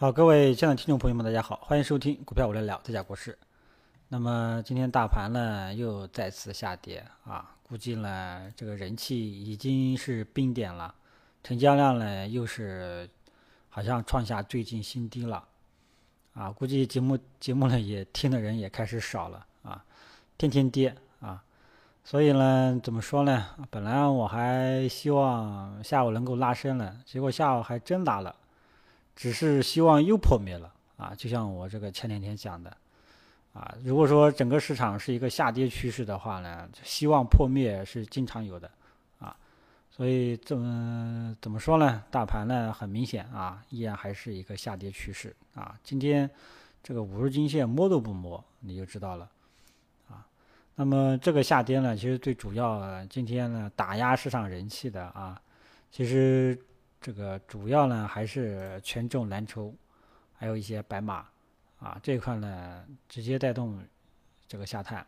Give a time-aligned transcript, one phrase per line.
[0.00, 3.36] 好，各位亲爱的听众朋友们，大家好，欢迎收听股票我来聊，这家国事。
[4.06, 10.94] 那么今天大盘呢又再次下跌啊，估计呢这个人气已经是冰点了，
[11.42, 13.10] 成交量呢又是
[13.68, 15.42] 好像创下最近新低了
[16.32, 19.84] 啊，估计节目节目呢也听的人也开始少了啊，
[20.38, 21.42] 天天跌啊，
[22.04, 23.48] 所以呢怎么说呢？
[23.68, 28.36] 本来我还希望下午能够拉升了，结果下午还真拉了，
[29.18, 32.74] 只是希望又破灭了啊，就像我这个前两天讲的。
[33.52, 38.70] 啊，如果说整个市场是一个下跌趋势的话呢，希望破灭是经常有的，
[39.18, 39.34] 啊，
[39.90, 42.04] 所以怎么怎么说呢？
[42.08, 45.76] 大盘呢很明显啊，依然还是一个下跌趋势啊。
[45.82, 46.30] 今天
[46.84, 49.28] 这个五日均线摸都不摸，你就知道了，
[50.08, 50.24] 啊，
[50.76, 55.40] 那么这个下跌呢，其实最主要今天呢打压市场人气的啊，
[55.90, 56.56] 其实
[57.00, 59.74] 这个主要呢还是权重蓝筹，
[60.34, 61.26] 还有一些白马。
[61.80, 63.80] 啊，这一块呢直接带动
[64.48, 65.06] 这个下探，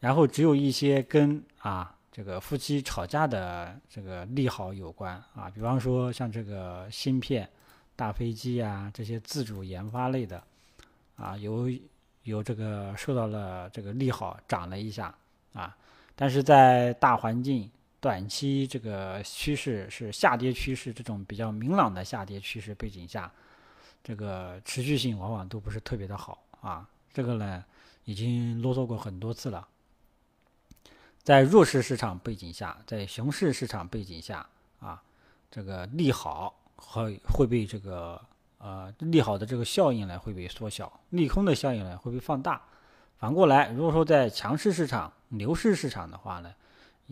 [0.00, 7.46] 然后只有一些跟啊这个夫妻吵架的这个利好有关啊，比方说像这个芯片、
[7.94, 10.42] 大飞机啊这些自主研发类的
[11.16, 11.70] 啊，有
[12.22, 15.14] 有这个受到了这个利好涨了一下
[15.52, 15.76] 啊，
[16.16, 17.70] 但是在大环境
[18.02, 23.30] 短期这个趋势是下跌趋势这种比较明朗的下跌趋势背景下。
[24.02, 27.64] 这个持续性往往都不是特别的好啊，这个呢
[28.04, 29.68] 已经啰嗦过很多次了。
[31.22, 34.44] 在弱势市场背景下，在熊市市场背景下
[34.80, 35.00] 啊，
[35.48, 38.20] 这个利好会会被这个
[38.58, 42.60] 呃利好的这个效应呢会被缩小，利空的效应呢会被放大。
[43.18, 46.52] 反过来，如果说在强势市场、牛市市场的话呢，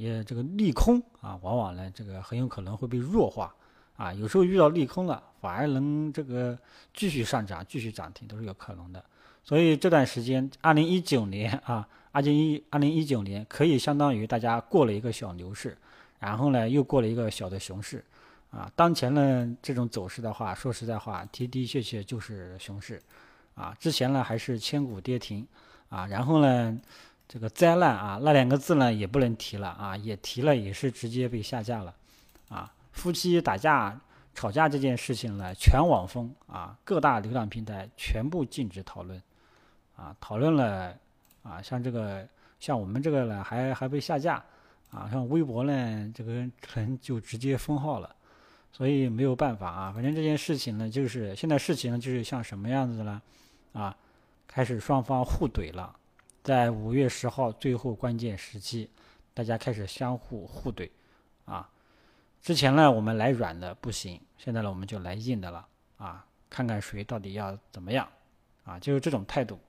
[0.01, 3.55] 也这个利空啊，往往呢这个很有可能会被弱化。
[3.97, 6.59] 啊，有时候遇到利空了，反而能这个
[6.95, 9.05] 继续上涨、继续涨停都是有可能的。
[9.45, 15.77] 所以这段时间，二零一九年啊，二零一二零一九年可以相当于大家过了一个小牛市，
[16.19, 18.03] 然后呢又过了一个小的熊市。
[18.51, 23.03] 啊，当前呢这种走势的话，说实在话，的的确确就是熊市。
[23.55, 25.47] 啊，之前呢还是千股跌停，
[25.91, 26.81] 啊，然后呢
[27.33, 31.95] 这个灾难啊那两个字呢也不能提了啊，也提了也是直接被下架了，
[32.49, 32.73] 啊。
[32.93, 33.99] 夫妻打架、
[34.35, 39.23] 吵架这件事情呢，全网封啊，各大流量平台全部禁止讨论，
[39.95, 40.93] 啊，讨论了
[41.45, 42.27] 啊，像这个
[42.59, 44.43] 像我们这个呢，还还被下架，
[44.91, 48.15] 啊，像微博呢，这个可能就直接封号了，
[48.73, 53.23] 所以没有办法啊，反正这件事情呢，就是现在事情呢，就是像什么样子呢？
[53.73, 53.97] 啊，
[54.49, 55.95] 开始双方互怼了，
[56.43, 58.89] 在五月十号最后关键时期，
[59.35, 60.91] 大家开始相互互怼，
[61.45, 61.69] 啊。
[62.43, 65.69] 之前呢，我们来软的不行，现在呢，我们就来硬的了
[65.99, 66.25] 啊！
[66.49, 68.09] 看看谁到底要怎么样
[68.65, 68.79] 啊？
[68.79, 69.61] 就是这种态度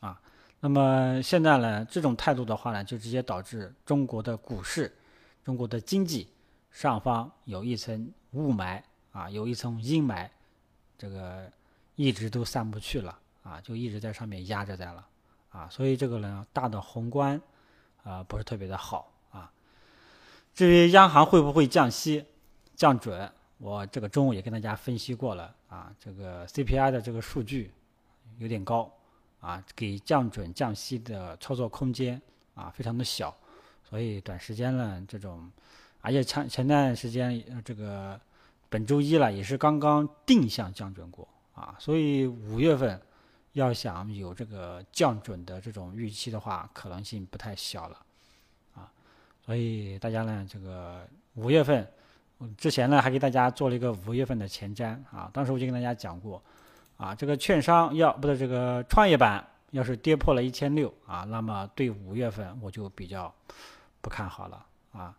[0.00, 0.18] 啊。
[0.58, 4.90] 那么现在呢，这种态度的话呢，就直接导致中国的股市、
[5.44, 6.26] 中国的经济
[6.70, 8.82] 上方有一层雾霾
[9.12, 10.26] 啊，有一层阴霾，
[10.96, 11.52] 这个
[11.96, 15.06] 一直都散不去了啊，就一直在上面压着在了
[15.56, 15.68] 啊。
[15.70, 17.40] 所以这个呢，大的宏观
[18.04, 19.50] 啊，不是特别的好啊。
[20.54, 22.24] 至于央行会不会降息、
[22.74, 25.90] 降准，我这个中午也跟大家分析过了啊。
[25.98, 27.72] 这个 CPI 的这个数据
[28.38, 28.92] 有点高
[29.40, 32.20] 啊，给降准降息的操作空间
[32.54, 33.34] 啊非常的小，
[33.88, 35.50] 所以短时间呢这种，
[36.00, 38.20] 而且前前段时间这个
[38.68, 43.00] 本周一了也是刚刚定向降准过啊，所以五月份
[43.56, 47.96] 要想有这个降准的这种预期的话，可能性不太小了。
[48.74, 48.92] 啊
[49.44, 51.88] 所以大家呢，这个五月份，
[52.58, 54.98] 之前呢还给大家做了一个五月份的前瞻。
[55.10, 56.42] 啊，当时我就跟大家讲过，
[56.98, 63.32] 啊，这个券商要不是这个创业板要是跌破了一千六啊，那么对五月份我就比较
[64.02, 64.66] 不看好了。
[64.92, 65.16] 啊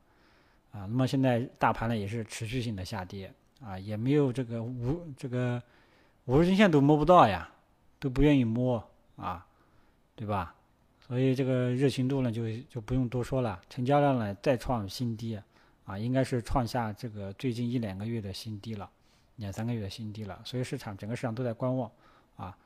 [0.71, 3.33] 啊，那么现在大盘呢也是持续性的下跌。
[3.65, 5.59] 啊，也没有这个五这个
[6.25, 7.49] 五日均线都摸不到呀，
[7.99, 8.83] 都不愿意摸
[9.15, 9.45] 啊，
[10.15, 10.53] 对吧？
[10.99, 15.39] 所以这个热情度呢，就就不用多说了，成交量呢再创新低，
[15.85, 18.89] 啊，应该是创下这个最近一两个月的新低了，
[19.37, 20.41] 两三个月的新低了。
[20.43, 21.89] 所以市场整个市场都在观望，
[22.35, 22.57] 啊，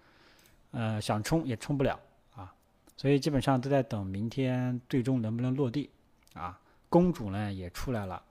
[0.71, 1.99] 呃，想冲也冲不了，
[2.35, 2.51] 啊，
[2.97, 5.91] 所以基本上都在等明天最终能不能落地，
[6.33, 8.23] 啊，公主呢也出来了，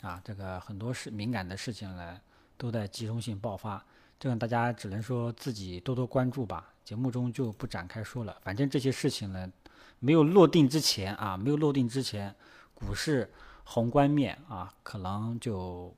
[0.00, 2.18] 啊，这个很多事敏感的事情呢
[2.56, 3.84] 都在集中性爆发，
[4.24, 6.72] 这个大家只能说自己多多关注吧。
[6.82, 9.52] 节目中就不展开说了，反正这些事情呢，
[9.98, 12.34] 没有落定之前啊，没有落定之前，
[12.72, 13.30] 股市
[13.64, 15.94] 宏观面啊，可能就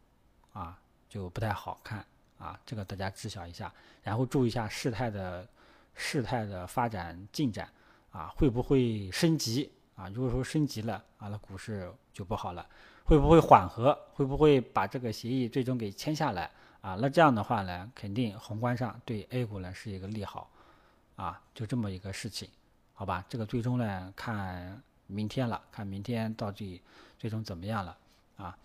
[0.52, 0.76] 啊
[1.08, 2.04] 就不太好看
[2.36, 5.48] 啊，这个大家知晓一下，然后注意一下事态的
[5.94, 7.70] 事态的发展进展
[8.10, 10.08] 啊，会不会升级啊？
[10.08, 12.66] 如果说升级了啊，那股市就不好了。
[13.04, 13.96] 会不会缓和？
[14.14, 16.50] 会不会把这个协议最终给签下来
[16.86, 16.96] 啊？
[17.00, 20.48] 那这样的话呢，肯定宏观上对 A 股呢是一个利好
[21.16, 22.48] 啊，就这么一个事情，
[22.94, 23.24] 好吧？
[23.28, 26.80] 这个最终呢看明天了，看明天到底
[27.18, 27.96] 最终怎么样了
[28.36, 28.56] 啊？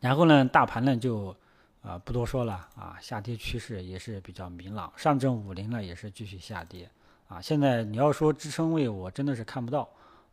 [0.00, 1.34] 然后呢，大盘呢就
[1.82, 6.88] 啊不多说了啊，下跌趋势也是比较明朗，上证五零呢也是继续下跌
[7.26, 7.40] 啊。
[7.40, 9.88] 现在你要说支撑位，我真的是看不到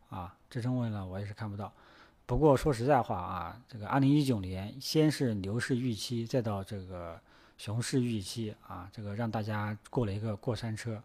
[0.08, 1.72] 啊，支撑位呢我也是看不到。
[2.30, 7.18] 不过说实在话啊，这个二零一九年先是牛市预期，再到这个
[7.58, 11.02] 熊市预期啊，这个让大家过了一个过山车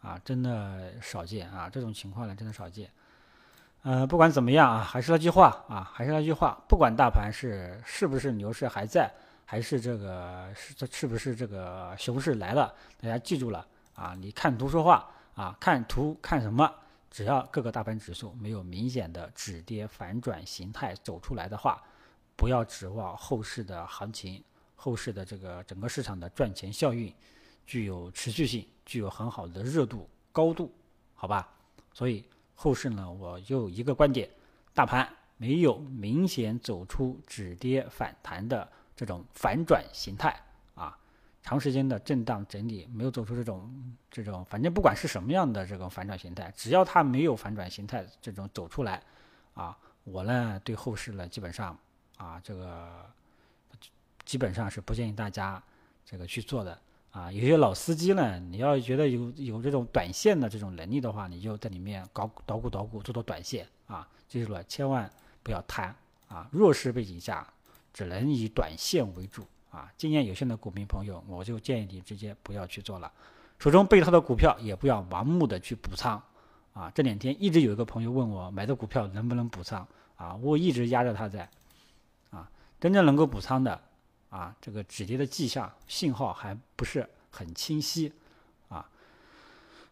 [0.00, 2.88] 啊，真的少见啊，这种情况呢真的少见。
[3.82, 9.12] 呃，不管怎么样啊，还是那句话啊，还是那句话，不管大盘是是不是牛市还在，
[9.44, 13.66] 还是这个是这是不是这个熊市来了，大家记住了
[13.96, 16.72] 啊，你看图说话啊，看图看什么？
[17.10, 21.82] 只要各个大盘指数没有明显的止跌反转形态走出来的话，
[22.36, 24.42] 不要指望后市的行情、
[24.76, 27.12] 后市的这个整个市场的赚钱效应
[27.66, 30.72] 具有持续性、具有很好的热度高度，
[31.14, 31.48] 好吧？
[31.92, 32.24] 所以
[32.54, 34.28] 后市呢，我就一个观点：
[34.72, 40.40] 大盘没有明显走出止跌反弹的这种反转形态。
[41.48, 43.72] 长时间的震荡整理没有走出这种
[44.10, 49.02] 这种，反正不管是什么样的这种反转形态，只要它没有反转形态这种走出来，
[49.54, 49.74] 啊，
[50.04, 51.74] 我呢对后市呢基本上
[52.18, 52.86] 啊这个
[54.26, 55.62] 基本上是不建议大家
[56.04, 56.78] 这个去做的
[57.12, 57.32] 啊。
[57.32, 64.06] 有些老司机呢，你要觉得有有这种短线的这种能力的话，你就在里面搞捣鼓捣鼓做做短线啊。
[64.28, 65.10] 记住了，千万
[65.42, 65.96] 不要贪
[66.28, 66.46] 啊。
[66.52, 67.50] 弱势背景下，
[67.94, 69.46] 只能以短线为主。
[69.70, 73.12] 啊，经验有限的股民朋友，我就建议你直接不要去做了。
[73.58, 76.22] 手中被套的股票也不要盲目的去补仓。
[76.72, 79.86] 啊，这两天一直有一个朋友问我买的股票能不能补仓？
[80.16, 81.48] 啊，我一直压着他在。
[82.30, 82.48] 啊，
[82.78, 83.80] 真正能够补仓的，
[84.30, 88.12] 啊，这个止跌的迹象信号还不是很清晰。
[88.68, 88.88] 啊，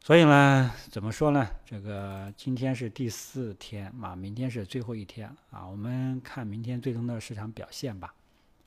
[0.00, 1.44] 所以呢，怎么说呢？
[1.64, 8.14] 这个今天是第四天嘛，明天是最后一天啊，我们看明天最终的市场表现吧，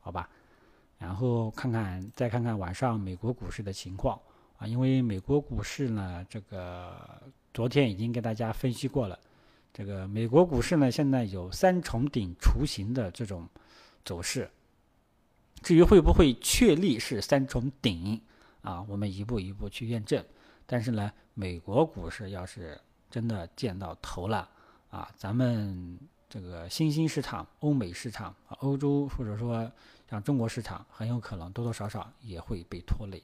[0.02, 0.30] 好吧？
[1.00, 4.20] 然后看看，再看看晚上美国股市的情况
[4.58, 6.94] 啊，因为美国股市呢，这个
[7.54, 9.18] 昨天已经给大家分析过了。
[9.74, 13.48] 这个美国股市呢，现在有三重顶雏形的这种
[14.04, 14.52] 走势。
[15.62, 18.20] 至于会不会确立是三重顶
[18.62, 20.24] 啊，我们一步一步去验证。
[20.66, 22.80] 但是呢，美国股市要是
[23.10, 24.50] 真的见到头了
[24.90, 25.98] 啊，咱们
[26.30, 29.70] 这个新兴市场、欧美市场、欧洲或者说。
[30.10, 33.22] 像中国市场很有可能多多少少也会被拖累，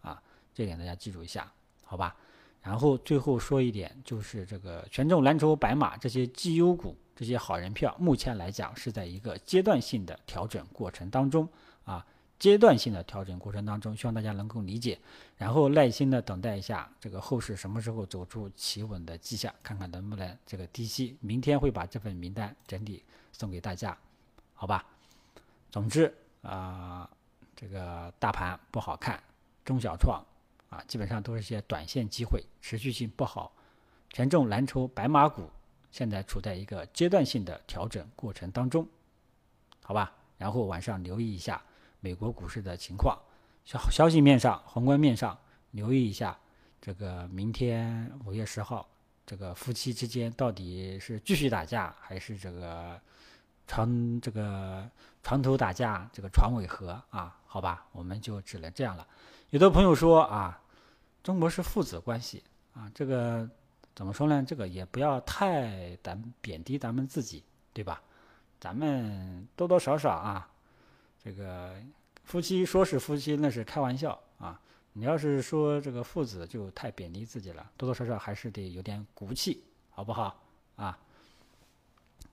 [0.00, 0.18] 啊，
[0.54, 1.52] 这点大家记住一下，
[1.84, 2.16] 好吧？
[2.62, 11.46] 然后最后说一点，就是这个权重蓝筹白马这些绩优股、这些好人票，目前来讲是在一个阶段性的调整过程当中，
[11.84, 12.02] 啊，
[12.42, 14.98] 阶段性的调整过程当中，希望大家能够理解，
[15.36, 21.16] 然后耐心的等待一下这个后市什么时候走出企稳的迹象，看看能不能这个低吸。
[21.20, 23.96] 明天会把这份名单整理送给大家，
[24.54, 24.84] 好吧？
[25.70, 26.12] 总之。
[26.42, 27.08] 啊，
[27.54, 29.22] 这个大盘不好看，
[29.64, 30.20] 中小创
[30.68, 33.52] 啊，基本上都是一些短线机会，持续性不好。
[34.10, 35.48] 权重蓝筹白马股
[35.92, 38.84] 现在处在一个阶段性的调整过程当中，
[39.84, 40.12] 好吧？
[40.36, 41.62] 然后晚上留意一下
[42.02, 43.18] 美国股市的情况，
[43.64, 45.38] 消消息面上、宏观面上
[45.70, 46.38] 留意一下，
[46.78, 48.86] 这个明天五月十号，
[49.24, 53.00] 这个夫妻之间到底是继续打架还是这个？
[53.64, 54.86] 床这个
[55.22, 59.06] 床头打架，这个床尾和啊，好吧，我们就只能这样了。
[59.50, 60.60] 有的朋友说啊，
[61.22, 62.42] 中国是父子关系
[62.74, 63.48] 啊，这个
[63.94, 64.44] 怎么说呢？
[64.46, 68.02] 这个也不要太咱贬低咱们自己，对吧？
[68.60, 70.50] 咱们多多少少啊，
[71.24, 71.74] 这个
[72.24, 74.60] 夫妻说是夫妻，那是开玩笑啊。
[74.94, 77.70] 你要是说这个父子，就太贬低自己了。
[77.76, 80.42] 多多少少还是得有点骨气，好不好
[80.76, 80.98] 啊？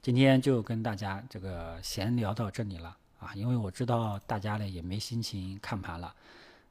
[0.02, 6.16] 今天就跟大家这个闲聊到这里了啊，因为我知道大家呢也没心情看盘了，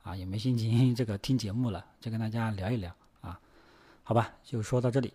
[0.02, 3.38] 啊，也没心情 这个听节目了，就跟大家聊一聊啊，
[4.02, 5.12] 好吧，就说到这里。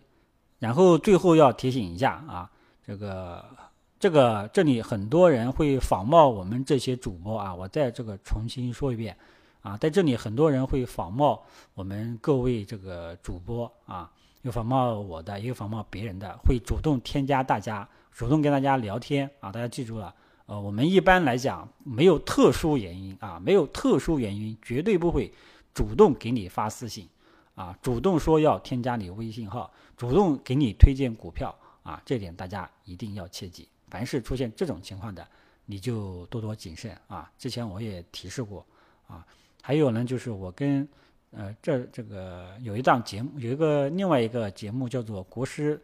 [0.58, 2.50] 然后最后要提醒一下啊，
[2.84, 3.44] 这个
[3.98, 9.16] 这个这里很多人会仿冒我们这些主播啊，我再这个重新说一遍
[9.62, 14.10] 啊，在这里很多人会仿冒我们各位这个主播啊，
[14.42, 17.88] 有仿冒我的，也有仿冒别人的，会主动添加大家。
[18.12, 20.14] 主动跟大家聊天啊，大家记住了
[20.46, 25.32] 呃，我们一般来讲没有特殊原因啊，没有特殊原因，绝对不会
[25.72, 27.08] 主动给你发私信
[27.56, 33.66] 啊，主动说要添加你微信号，主动给你推荐股票啊，这点大家一定要切记。
[33.94, 35.24] 凡是出现这种情况的，
[35.66, 37.30] 你就多多谨慎啊。
[37.38, 38.66] 之前我也提示过
[39.06, 39.24] 啊。
[39.62, 40.88] 还有呢，就是我跟
[41.30, 45.80] 呃这这个有一档节目，有一个另外一个节目叫做《国师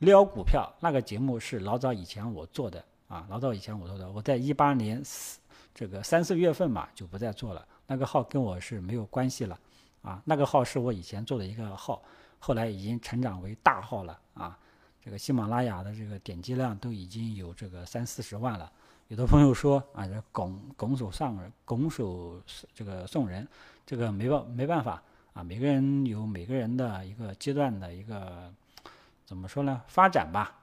[0.00, 2.84] 撩股票》，那个节目是老早以前我做的。
[3.08, 5.40] 啊，老早以前我做的，我在一八年四
[5.74, 7.66] 这个三四月份嘛，就不再做了。
[7.86, 9.58] 那个号跟我是没有关系了，
[10.02, 12.02] 啊，那个号是我以前做的一个号，
[12.38, 14.58] 后来已经成长为大号了啊。
[15.04, 18.72] 这个喜马拉雅的这个点击量都已经有这个三四十万了。
[19.08, 22.40] 有的朋友说啊，这拱拱手上人，拱手
[22.72, 23.46] 这个送人，
[23.84, 25.02] 这个没办没办法
[25.34, 25.42] 啊。
[25.42, 28.50] 每个人有每个人的一个阶段的一个
[29.26, 29.82] 怎么说呢？
[29.88, 30.58] 发展吧。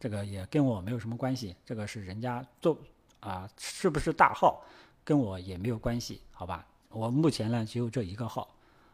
[0.00, 2.78] 这个也跟我没有什么关系，这个是人家做
[3.20, 4.62] 啊，是不是大号，
[5.04, 6.66] 跟我也没有关系，好吧？
[6.88, 8.48] 我目前呢只有这一个号，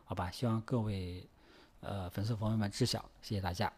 [0.05, 0.29] 好吧？
[0.33, 1.25] 希望各位
[1.79, 3.73] 呃粉丝朋友们知晓，谢谢大家。